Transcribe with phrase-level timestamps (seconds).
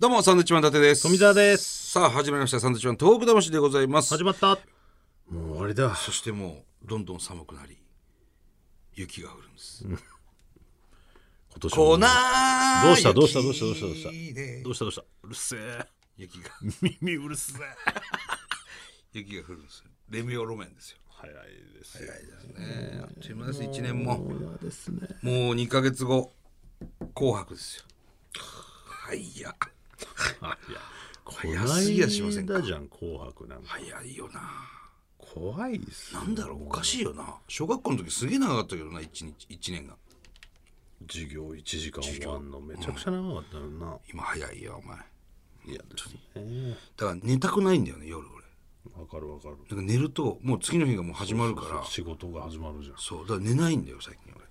[0.00, 1.02] どうもサンドウィッチマン伊達です。
[1.02, 1.90] 富澤です。
[1.90, 2.60] さあ始まりました。
[2.60, 4.16] サンドウィッチマントーク魂でございます。
[4.16, 4.50] 始まった。
[4.50, 5.92] もう終わりだ。
[5.96, 7.76] そしてもうどんどん寒くなり
[8.94, 9.98] 雪が降るんです、今
[11.58, 12.06] 年も粉ど
[12.92, 13.42] うしたどうした？
[13.42, 13.64] どうした？
[13.66, 13.86] どうした？
[13.86, 14.10] どうした？
[14.12, 14.84] 雪どうした？
[14.84, 15.02] どうした？
[15.24, 15.84] うるせえ。
[16.16, 16.50] 雪が。
[17.00, 17.56] 耳うるせえ。
[19.14, 19.86] 雪が降るんですよ。
[20.10, 20.98] レミオロメンですよ。
[21.08, 21.34] 早い
[21.76, 22.12] ですよ。
[22.56, 23.00] ね。
[23.02, 23.62] あっという間です。
[23.62, 24.16] 1年も。
[24.16, 24.36] もう
[25.56, 26.32] 2ヶ月後
[27.16, 27.82] 紅白ですよ。
[28.38, 29.68] はいやあ
[30.68, 33.68] いや早すぎやしませんかじゃん紅白なんか。
[33.68, 34.40] 早いよな。
[35.18, 36.20] 怖いっすよ。
[36.20, 37.36] なんだろうおかしいよな。
[37.48, 39.96] 小学校の時すげえ長かったけどな 1, 日一年が。
[41.06, 42.60] 授業1時間終わんの。
[42.60, 44.98] めちゃくちゃ長かったよな、今早いよお前。
[45.66, 46.08] 嫌です
[46.40, 48.38] ねだから寝たくないんだよね夜俺。
[49.02, 49.56] わかるわかる。
[49.68, 51.84] なんか寝るともう次の日がもう始まるから。
[51.84, 52.96] 仕事が始まるじゃん。
[52.96, 54.44] そうだから寝ないんだよ最近俺。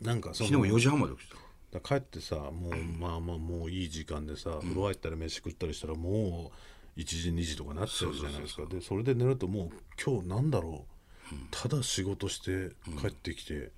[0.00, 1.38] なんかそ昨日も4時半まで起きてた。
[1.38, 1.43] わ
[1.74, 6.52] だ帰ってさもう、まあまあもういい時間でさ、風呂入ったり飯食ったりしたらも
[6.96, 8.64] う1時2時とかなっちゃうじゃないですか。
[8.66, 9.70] でそれで寝るともう
[10.02, 10.86] 今日なんだろ
[11.32, 13.72] う、ただ仕事して帰ってきて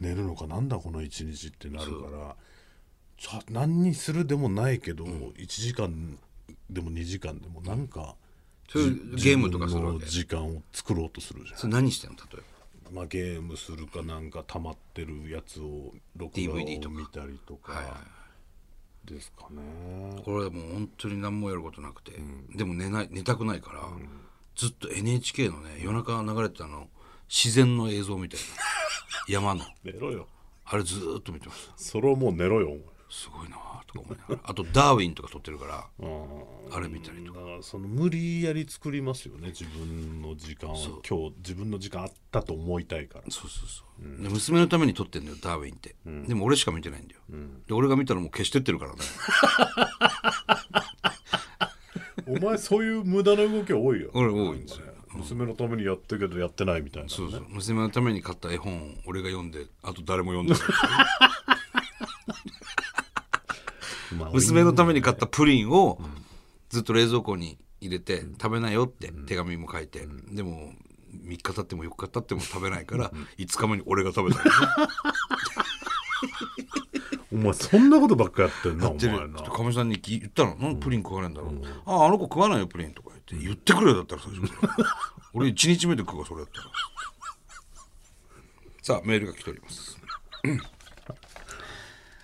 [0.00, 2.36] 寝るのかなんだこの一日ってなるから
[3.18, 6.18] じゃあ何にするでもないけど、1時間
[6.70, 8.14] でも2時間でもなんか、
[8.68, 10.06] そういうゲームとかするわけ？
[10.06, 11.58] 時間を作ろうとするじゃん。
[11.58, 12.16] それ何してんの？
[12.16, 12.42] 例えば
[12.90, 17.72] まあ、ゲームするかなんか溜まってるやつを録画を見たりとか
[19.04, 22.12] ですかね、これはもう本当に何もやることなくて、
[22.54, 23.82] でも寝ない寝たくないから、
[24.56, 26.88] ずっと NHK のね夜中流れてたの
[27.28, 28.46] 自然の映像みたいな。
[29.28, 29.64] 山の。
[29.84, 30.26] 寝ろよ。
[30.64, 31.72] あれずーっと見てました。
[31.76, 32.76] それをもう寝ろよ
[33.08, 34.40] すごいなとか思いながら。
[34.44, 35.86] あとダーウィンとか撮ってるから
[36.70, 37.40] あれ見たりとか。
[37.40, 40.76] だからその無理やり作りますよね自分の時間を。
[41.08, 43.24] 今日自分の時間あったと思いたいから。
[43.30, 45.94] そうそうそう、で娘のために撮ってんだよダーウィンって、
[46.26, 47.20] でも俺しか見てないんだよ、
[47.66, 48.98] で俺が見たらもう消してってるからね。
[52.28, 54.10] お前そういう無駄な動き多いよ。
[54.12, 54.86] 俺多いんですよ。
[55.14, 57.46] 娘のためにやってるけどやってないみたいな、ね、そうそう。
[57.48, 60.62] 娘のために買った絵本を俺が読んであと誰も読んでない。
[60.62, 60.66] ま
[61.54, 61.55] あ
[64.36, 65.98] 娘のために買ったプリンを
[66.70, 70.72] ずっと冷蔵庫に入れて食べなよって手紙も書いて、でも
[71.24, 74.50] 3日経っても4日経っても食べないから5日目に俺が食べたの
[77.32, 79.42] お前そんなことばっかやってんな おで前な。
[79.42, 83.36] かみさんに言ったの「なんでプリン食わないんだろう、あああの子食わないよプリン」とか言って。
[83.46, 84.52] 言ってくれよだったら最初
[85.34, 86.70] 俺1日目で食うわそれやったら。
[88.82, 89.98] さあメールが来ております。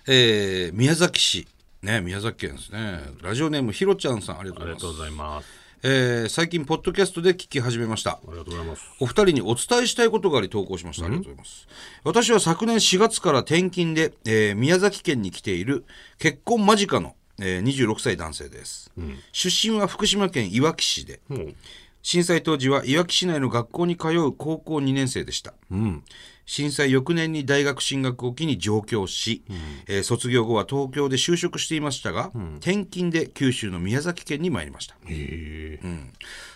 [0.07, 1.47] えー宮崎市
[1.83, 3.01] ね宮崎県ですね。
[3.21, 4.85] ラジオネームひろちゃんさんありがとうございます。
[4.85, 5.47] ありがとうございます。
[5.85, 8.11] えー最近ポッドキャストで聞き始めました。
[8.11, 8.83] ありがとうございます。
[9.01, 11.05] お二人にお伝えしたいことがあり投稿しました。
[11.07, 11.67] ありがとうございます。
[12.05, 15.83] 私は昨年4月から転勤で、えー宮崎県に来ている
[16.19, 18.89] 結婚間近の、えー26歳男性です、
[19.33, 21.55] 出身は福島県いわき市で、うん。
[22.01, 25.53] 震災当時はいわき市内の学校に通う高校2年生でした。
[25.71, 26.03] うん
[26.45, 29.43] 震災翌年に大学進学を機に上京し、
[29.87, 34.95] えー卒業後は東京で就職していましたが、転勤で九州の宮崎県に参りました。
[34.95, 35.79] へえ。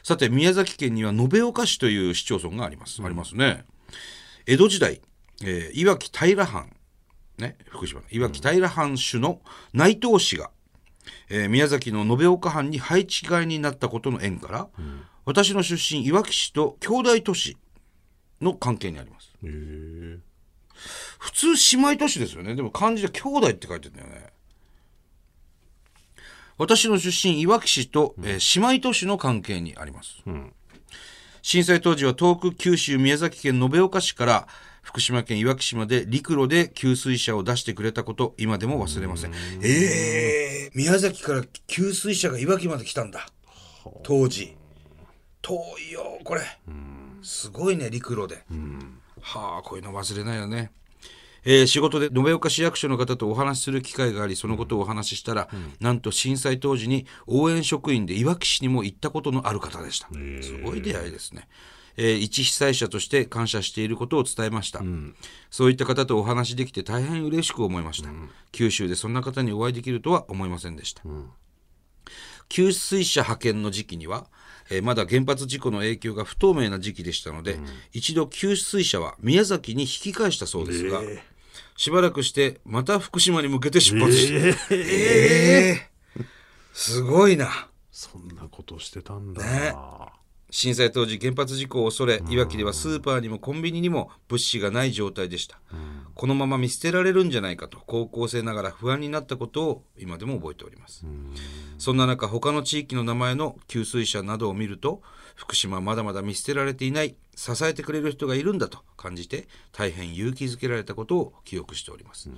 [0.04, 3.66] さて宮崎県には延岡市という市町村があります、ありますね。
[4.46, 5.02] 江戸時代、
[5.44, 6.70] えー、いわき平藩
[7.38, 9.42] ね福島のいわき平藩主の
[9.74, 10.52] 内藤氏が、
[11.30, 14.68] えー宮崎の延岡藩に配置換えになったことの縁から、
[15.26, 17.58] 私の出身いわき市と兄弟都市
[18.42, 19.32] の関係にあります。
[21.20, 22.56] 普通姉妹都市ですよね。
[22.56, 24.28] でも漢字で兄弟って書いてるんだよね。
[26.58, 30.24] 私の出身いわき市と、えー姉妹都市の関係にあります、
[31.42, 34.48] 震災当時は遠く九州宮崎県延岡市から
[34.82, 39.34] 福島県いわき市まで陸路で給水車を出してくれたこと今でも忘れません。
[39.62, 43.28] ええ宮崎から給水車がいわきまで来たんだ。
[44.04, 44.56] 当時。
[45.42, 45.54] 遠
[45.90, 46.42] いよこれ
[47.22, 48.44] すごいね陸路で、
[49.22, 50.72] はあこういうの忘れないよね。
[51.46, 60.10] えー仕事で延岡市役所の方とお話しする機会がありそのことをお話ししたら、なんと震災当時に応援職員でいわき市にも行ったことのある方でした。
[60.42, 61.48] すごい出会いですね、
[61.96, 64.82] えー一被災者として感謝していることを伝えました、
[65.50, 68.10] そういった方とお話しできて大変嬉しく思いました、
[68.52, 71.04] 九州でそんな方にお会いできるとは思いませんでした、
[72.50, 74.28] 給水車派遣の時期には、
[74.70, 77.60] えーまだ原発事故の影響が不透明な時期でしたので、
[77.94, 81.02] 一度給水車は宮崎に引き返したそうですが、
[81.76, 86.26] しばらくしてまた福島に向けて出発して、えー。
[86.74, 87.70] すごいな。
[87.92, 89.74] そんなことしてたんだ、ね
[90.50, 95.60] 震災当時原発事故を恐れいわきではスーパーにもコンビニにも物資がない状態でした、
[96.16, 101.06] このまま見捨てられるんじゃないかと高校生ながら不安になったことを今でも覚えております、
[101.78, 105.02] そんな中他の地域の名前の給水車などを見ると
[105.36, 112.30] 福島はまだまだ見捨てられていない支えてくれる人がいるんだと感じて大変勇気づけられたことを記憶しております、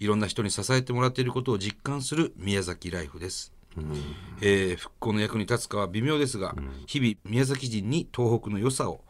[0.00, 3.54] いろんな人に支えてもらっていることを実感する宮崎ライフです
[4.40, 6.54] えー復興の役に立つかは微妙ですが、
[6.86, 9.04] 日々宮崎人に東北の良さを、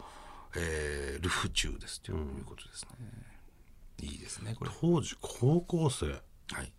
[0.56, 2.90] えー、ルフ中ですということですね。
[4.02, 4.70] いいですねこれ。
[4.80, 6.72] 当時高校生はい。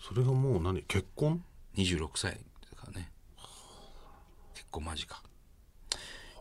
[0.00, 0.82] それがもう何？
[0.82, 1.42] 結婚
[1.76, 2.38] ？26歳で
[2.68, 3.10] すからね。
[4.54, 5.22] 結構間近。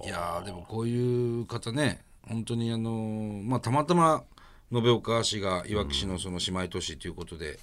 [0.04, 4.24] いやーでもこういう方ね本当にあのーまあたまたま
[4.74, 7.60] 延岡市がいわき市のその姉妹都市ということで、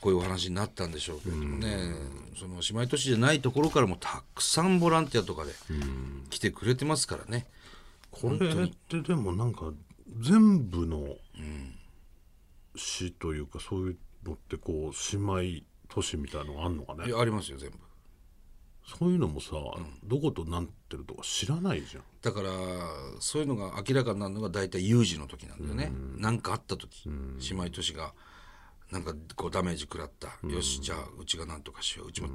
[0.00, 1.76] こういうお話になったんでしょうけれどもね、
[2.40, 5.52] その姉妹都市じゃないところからもたくさんボランティアとかで
[6.30, 7.46] 来てくれてますからね。
[8.10, 9.72] これってでもなんか
[10.20, 11.16] 全部の
[12.74, 17.08] 市というかそういうのってこう姉妹都市みたいのがあんのかね？
[17.08, 17.76] いやありますよ全部。
[18.98, 19.50] そういうのもさ、
[20.02, 22.02] どことなってるとか知らないじゃん。
[22.22, 22.50] だから
[23.20, 25.92] そういうのが明らかになるのが大体有事の時なんだよね。
[26.16, 28.14] 何、かあった時、姉妹都市が
[28.90, 32.08] なんかこうダメージ食らった、よしじゃあうちが何とかしよう。
[32.08, 32.28] うちも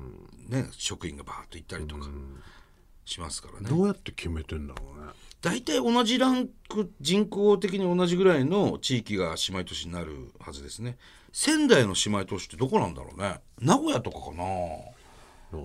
[0.47, 2.07] ね、職員がバーッと行ったりとか
[3.03, 3.69] しますからね。
[3.69, 5.11] どうやって決めてんだろうね。
[5.41, 10.97] 大体同じランク人口的に同じぐらいの地域が姉妹都市になるはずですね。
[11.33, 13.41] 仙台の姉妹都市ってどこなんだろうね。
[13.59, 14.43] 名古屋とかかな。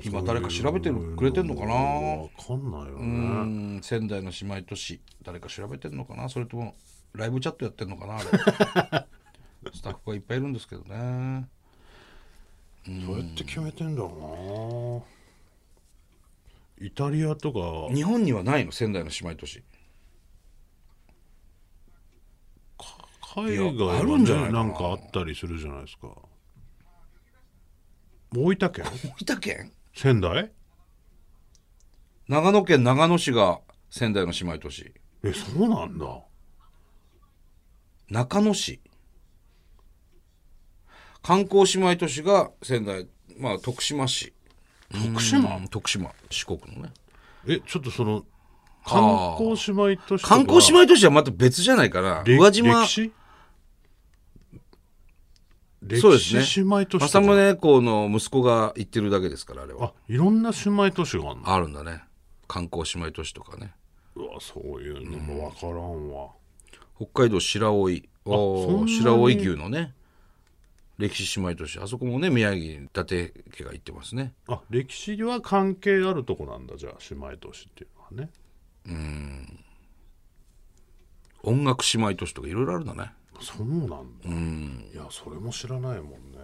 [0.04, 1.74] 今誰か調べてるくれてんのかな。
[1.74, 5.00] わかんないようね、ん仙台の姉妹都市。
[5.22, 6.28] 誰か調べてんのかな。
[6.28, 6.74] それとも
[7.14, 9.06] ライブチャットやってんのかなあれ
[9.74, 11.48] スタッフがいっぱいいるんですけどね。
[12.86, 15.04] どうやって決めてんだろ
[16.80, 16.86] うな。
[16.86, 17.94] イタリアとか。
[17.94, 18.72] 日本にはないの？
[18.72, 19.62] 仙台の姉妹都市。
[23.34, 26.08] 海外いやあはるんじゃないなんかあったりするじゃないですか。
[28.34, 28.84] 大分県？
[28.84, 29.72] 大分県？
[29.94, 30.50] 仙台？
[32.28, 33.60] 長野県長野市が
[33.90, 34.92] 仙台の姉妹都市。
[35.22, 36.06] えそうなんだ。
[38.08, 38.80] 中野市
[41.22, 43.06] 観光姉妹都市が仙台
[43.38, 44.32] まあ徳島市。
[44.92, 45.56] 徳島？
[45.56, 45.68] うん。
[45.68, 46.92] 徳島四国のね。
[47.46, 48.24] えちょっとその
[48.84, 52.82] 観光姉妹都市観光姉妹都市はまた別じゃないかなれ宇和島。
[52.82, 53.12] 歴史？
[56.00, 56.44] そうですね。
[56.56, 59.86] 姉妹都市と政か宗公の息子が行ってるだけですからあれは。
[59.88, 61.48] あいろんな姉妹都市があるの？
[61.50, 62.02] あるんだね。
[62.48, 63.72] 観光姉妹都市とかね。
[64.16, 66.30] うわそういうのもわからんわ、
[66.96, 67.88] 北海道白老
[68.86, 69.94] 白老牛のね
[71.00, 74.34] 歴史姉妹都市あそこもね宮城に伊達家が行ってますね。
[74.46, 78.30] あ歴史は関係あるとこなんだじゃあ姉妹都市っていうのはね。
[81.42, 83.12] 音楽姉妹都市とかいろいろあるんだね。
[83.40, 84.28] そうなんだ、
[84.92, 86.38] いやそれも知らないもんね。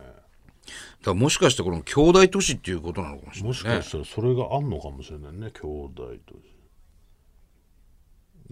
[1.05, 5.93] らもしかしてこの兄弟都市っていうことなのかもしれない、ね、もしかしたらそれがあんのかもしれないね兄弟
[6.27, 6.57] 都市。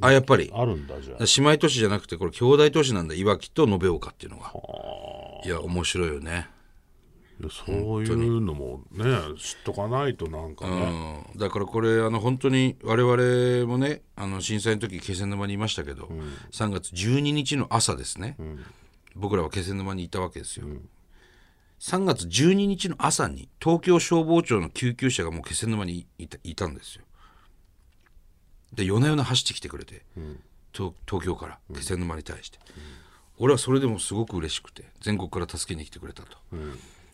[0.00, 0.50] あやっぱり。
[0.52, 1.24] あるんだじゃあ。
[1.24, 4.52] 姉妹都市じゃなくてこれ兄弟都市なんだいわきと延岡っていうのが
[5.44, 6.48] いや面白いよね。
[7.50, 9.04] そういうのもね
[9.38, 16.08] 知っとかないとなんかね、うん、だからこれあの本当に我々もねあの震災の時気仙沼にいましたけど、
[16.52, 18.36] 3月12日の朝ですね、
[19.16, 20.66] 僕らは気仙沼にいたわけですよ、
[21.80, 27.02] 3月12日の朝に東京消防庁の救急車がもう気仙沼にいたいたんですよ。
[28.72, 30.02] で夜な夜な走ってきてくれて、
[30.72, 32.60] 東東京から気仙沼に対して、
[33.38, 36.36] 俺はそれでもすごく嬉しくて全国から助けに来てくれたと、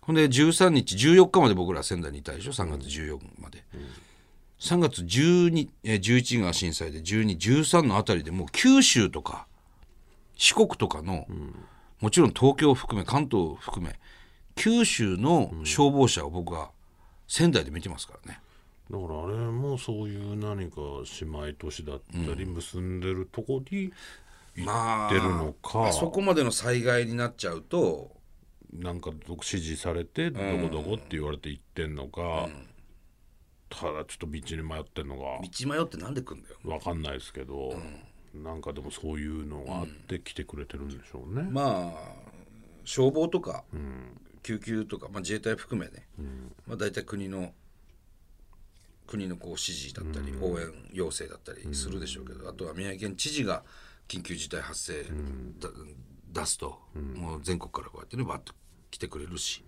[0.02, 3.64] ほんで13日14日まで僕ら仙台にいたでしょ？3月14まで、
[4.58, 9.46] 3月12えー11が震災で1213のあたりでもう九州とか
[10.36, 11.26] 四国とかの、
[12.00, 13.98] もちろん東京を含め関東を含め
[14.56, 16.70] 九州の消防車を僕は
[17.28, 18.40] 仙台で見てますからね、
[18.90, 20.80] だからあれもそういう何か
[21.20, 23.92] 姉妹都市だったり結んでるとこに
[24.64, 28.16] まあ出るのか、あそこまでの災害になっちゃうと
[28.72, 32.48] なんか指示されてどこどこって言われて行ってんのか、
[33.68, 36.56] ただちょっと道に迷ってんのか道迷ってなんで来んだよ。
[36.64, 37.74] わかんないですけど、
[38.34, 41.48] なんかでもそういうのがあって来てくれてるんでしょうね。
[41.50, 42.30] まあ
[42.84, 43.64] 消防とか、
[44.42, 46.08] 救急とか、まあ、自衛隊含めね、
[46.66, 47.52] まあ、大体国の
[49.06, 53.64] 国のこう指示だったり、応援要請だったりするでしょうけど、あとは宮城県知事が
[54.10, 55.04] 緊急事態発生
[55.60, 55.70] だ、
[56.32, 56.80] 出すと、
[57.14, 58.52] もう全国からこうやってねバッと
[58.90, 59.64] 来てくれるし、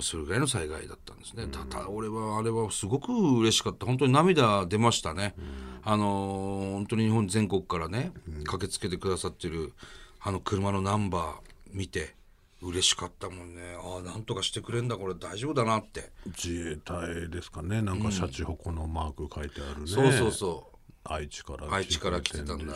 [0.00, 3.84] それぐらいの災害だったんですね、ただ俺はあれはすごく嬉しかった。
[3.84, 5.34] 本当に涙出ましたね、
[5.82, 8.12] あのー本当に日本全国からね、
[8.44, 9.74] 駆けつけてくださってる
[10.20, 11.34] あの車のナンバー
[11.72, 12.14] 見て
[12.62, 13.76] 嬉しかったもんね。
[13.78, 17.82] ああなんとかしてくれんだこれ大丈夫だなって、自衛隊ですかね。
[17.82, 20.75] なんかシャチホコのマーク書いてあるね、そうそうそう
[21.12, 22.74] 愛知から愛知から来てたんだ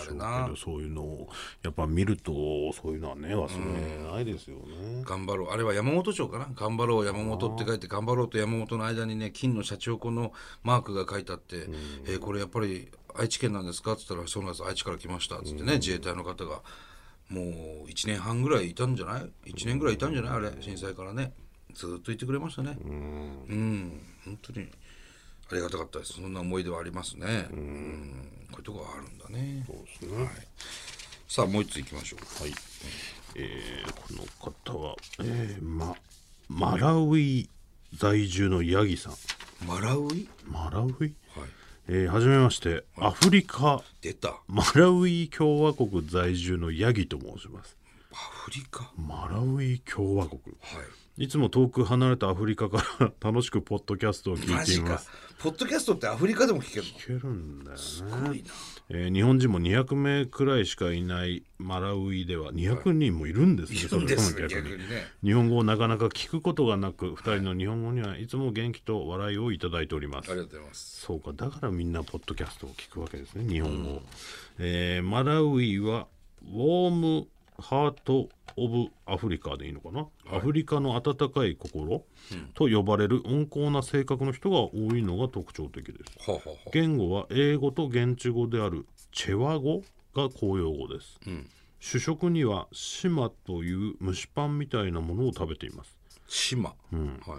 [0.56, 1.28] そういうのを
[1.62, 2.32] やっぱ見ると
[2.72, 5.50] そういうのはね忘れないですよね、頑張ろう。
[5.50, 6.48] あれは山本町かな？
[6.54, 10.32] 頑張ろう山本って書いて頑張ろうと山本の間にね金のシャチホコの
[10.62, 11.66] マークが書いてあって、
[12.06, 14.64] えーこれやっぱり愛知県なんですか?」っつったら「そうなんです。
[14.64, 16.62] 愛知から来ました」っつってね、自衛隊の方が
[17.28, 20.32] もう1年半ぐらいいたんじゃない？1年ぐらいいたんじゃない？
[20.32, 21.32] あれ震災からね。
[21.72, 22.76] ずっといてくれましたね。
[22.82, 24.00] うん。
[24.24, 24.68] 本当に
[25.50, 26.12] ありがたかったです。
[26.14, 27.48] そんな思い出はありますね。
[27.50, 28.28] うん。
[28.52, 29.64] こういうとこがあるんだね。
[29.66, 30.46] そうですね、
[31.28, 32.42] さあもう一ついきましょう。
[32.42, 32.54] はい、
[33.34, 35.96] えーこの方は、えーま、
[36.48, 37.48] マラウイ
[37.96, 39.14] 在住のヤギさん。
[39.66, 40.28] マラウイ？
[40.46, 41.12] マラウイ、はい。
[41.88, 42.84] えーはじめまして。
[42.96, 43.82] アフリカ。
[44.00, 44.40] 出た。
[44.46, 47.76] マラウイ共和国在住のヤギと申します。
[48.12, 48.92] アフリカ？
[48.96, 50.40] マラウイ共和国。
[50.60, 50.84] はい
[51.20, 55.10] いつも遠く離れたアフリカから楽しくポッドキャストを聞いています。
[55.38, 56.90] ポッドキャストってアフリカでも聞けるの？
[56.98, 58.10] 聞けるんだよすね。
[58.10, 58.44] ごいな。
[58.88, 65.04] えー日本人も200名くらいしかいないマラウイでは200人もいるんですね、いるんですそれ逆にね。
[65.22, 71.00] 日本語をなかなか聞くことがなく2人の日本語にはいつも元気と笑いをいただいておりますありがとうございます。
[71.02, 74.00] そうかだからみんなポッドキャストを聞くわけですね日本語、
[74.58, 76.06] えーマラウイは
[76.42, 77.26] ウォーム
[77.60, 82.04] ハート・オブ・アフリカでいいのかな、アフリカの温かい心
[82.54, 86.30] と呼ばれる温厚な性格の人が多いのが特徴的です。
[86.30, 89.82] はあ、はあはあ、言語は英語と現地語であるチェワ語
[90.14, 91.18] が公用語です、
[91.78, 95.99] 主食にはシマという蒸しパンみたいなものを食べています
[96.32, 96.74] 島、は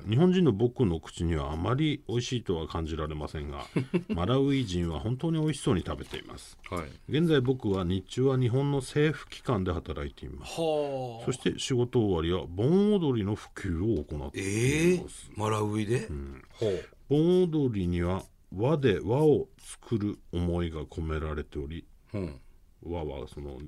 [0.05, 0.09] い。
[0.09, 3.65] 日本人の僕の口にはあまり美味しいとは感じられませんが
[4.13, 6.57] マラウイ人は本当に美味しそうに食べています。
[6.69, 6.89] はい。
[7.07, 10.59] 現在僕は日中は日本の政府機関で働いています。
[10.59, 16.09] はそして仕事終わりは盆踊りの普及を行ってええいます、マラウイで、
[16.51, 16.85] ほう。
[17.07, 22.41] 盆踊りには和で和を作る思いが込められておりうん。
[22.83, 23.67] 和はそのなんで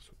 [0.00, 0.14] すよ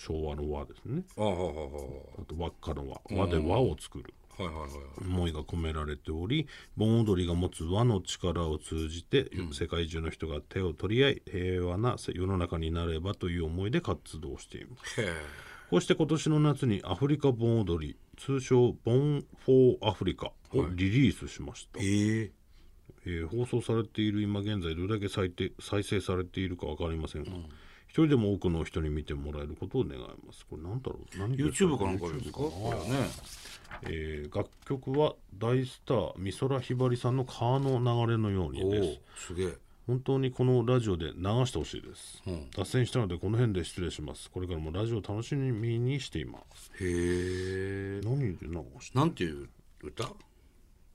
[0.00, 1.02] 昭和の和ですね。
[1.16, 3.00] あと輪っかの和。
[3.10, 4.14] 和で和を作る。
[4.38, 4.70] はいはいはい。
[5.02, 15.02] 思いが込められており盆踊りが持つ和の力を通じて、世界中の人が手を取り合い平和な世の中になればという思いで活動しています。
[15.68, 22.32] こうして今年の夏にアフリカ盆踊り通称ボン・フォー・アフリカをリリースしました、ええ。
[23.06, 27.30] えー放送されている今現在どれだけ再生再生されているか分かりませんが、
[27.90, 30.46] 一人でも多くの人に見てもらえることを願います。
[30.48, 31.18] これなんだろう？
[31.18, 32.38] 何 YouTube かなんかですか？
[32.40, 32.50] れね。
[33.82, 39.26] えー楽曲は大スター美空ひばりさんの川の流れのようにです。
[39.26, 39.56] すげえ。
[39.88, 41.12] 本当にこのラジオで流
[41.46, 42.22] してほしいです、
[42.56, 44.30] 脱線したのでこの辺で失礼します。
[44.30, 46.70] これからもラジオを楽しみにしています。
[46.80, 48.00] へえ。
[48.04, 49.48] 何で流してなんていう
[49.82, 50.12] 歌？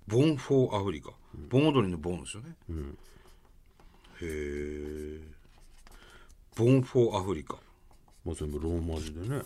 [0.07, 1.11] ボン・フォー・アフリカ。
[1.49, 2.55] 盆踊りのボンですよね。
[4.21, 5.34] へえ。
[6.55, 7.57] ボン・フォー・アフリカ。
[8.23, 9.43] まあ、全部ローマ字でね。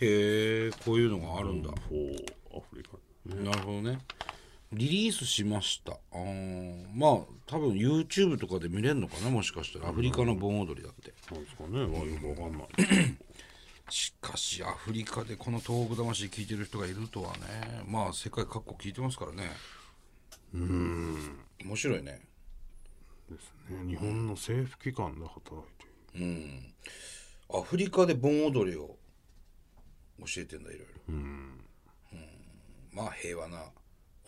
[0.00, 1.70] へえ、こういうのがあるんだ。
[1.88, 2.98] フォーアフリカ。
[3.26, 3.98] なるほどね。
[4.72, 5.92] リリースしました。
[5.92, 7.10] あーまあ
[7.46, 9.88] 多分 YouTube とかで見れるのかなもしかしたら。
[9.88, 11.14] アフリカの盆踊りだって。
[11.32, 12.68] なんですかね、まあ、よくわかんない。
[13.88, 17.84] しかしアフリカでこの東北魂聞いてる人がいるとはね。
[17.86, 19.44] まあ世界各国聞いてますからね。
[20.52, 21.38] うん。
[21.64, 22.20] 面白いね。
[23.30, 23.88] ですね。
[23.88, 25.87] 日本の政府機関で働いている
[27.50, 28.96] アフリカで盆踊りを
[30.20, 30.84] 教えてんだいろいろ。
[31.10, 31.60] うん。
[32.92, 33.58] まあ平和な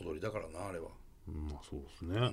[0.00, 0.88] 踊りだからなあれは。
[1.26, 2.32] まあそうですね、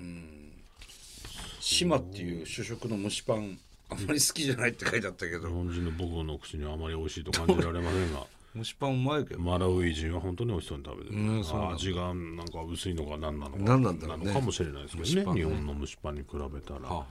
[1.59, 5.47] 島っていう主食の蒸しパンあんまり好きじゃないって書いてあったけど。
[5.47, 8.25] 日本人の僕の口にはあまり美味しいと感じられませんが。
[8.55, 9.39] 蒸しパンうまいけど。
[9.39, 13.57] マラウイ人は本当に美味しそうに食べてる、うんそう味がなんか薄いのか何なのか。
[13.59, 14.25] 何なんだろうね。
[14.25, 15.41] なのかもしれないですけどね。
[15.41, 15.41] ね。
[15.41, 17.05] 日本の蒸しパンに比べたら、はあは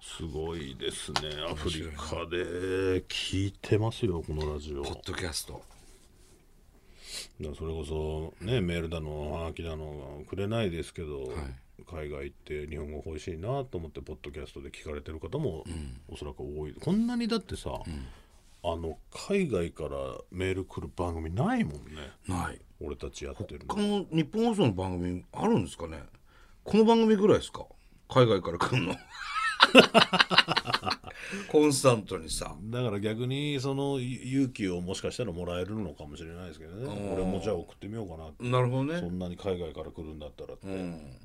[0.00, 1.20] すごいですね。
[1.50, 4.82] アフリカで聞いてますよこのラジオ。
[4.82, 5.62] ポッドキャスト。
[7.40, 11.32] だそれこそねメールだのはがきだのくれないですけど、
[11.90, 15.64] 海外行って日本語欲しいなと思ってポッドキャストで聞かれてる方も、
[16.08, 16.74] おそらく多い。
[16.74, 17.70] こんなにだってさ、
[18.64, 19.90] あの海外から
[20.30, 21.80] メール来る番組ないもんね。
[22.28, 22.60] ない。
[22.80, 23.74] 俺たちやってるの。
[23.74, 26.02] 他の日本放送の番組あるんですかね？
[26.62, 27.66] この番組ぐらいですか？
[28.08, 28.94] 海外から来るの
[31.48, 32.56] コンスタントにさ。
[32.64, 37.10] だから逆にその勇気をもしかしたらもらえるのかもしれないですけどね。
[37.12, 38.44] 俺もじゃあ送ってみようかなって。
[38.48, 39.00] なるほどね。
[39.00, 41.16] そんなに海外から来るんだったらって、うん。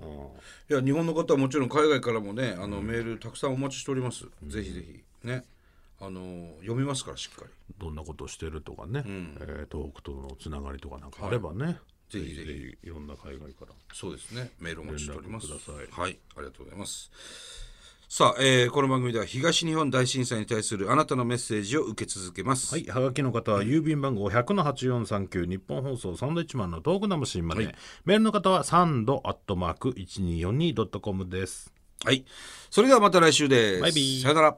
[0.69, 5.27] いや日本の方はもちろん海外からもねあの、メールたくさんお待ちしております、ぜひぜひ。
[5.27, 5.45] ね。
[5.99, 7.51] あの読みますからしっかり。
[7.77, 12.53] どんなことしてるとかね、えー東北とのつながりとかなんかあればね、ぜひぜひ。
[12.53, 13.73] ひいろんな海外から。
[13.93, 14.51] そうですね。
[14.59, 15.47] メールお待ちしております。
[15.47, 16.19] はい。
[16.35, 17.09] ありがとうございます
[18.15, 27.73] さあ、えーこの番組では東日本大震災に対するあなたのメッセージを受け続けます、はい、はがきの方は郵便番号100-8439日本放送サンドイッチマンのトークナムシンまで、
[28.05, 31.73] メールの方はサンドアットマーク 1242.com です。
[32.05, 32.23] はい、
[32.69, 33.81] それではまた来週です。
[33.81, 34.21] バイビー。
[34.21, 34.57] さよなら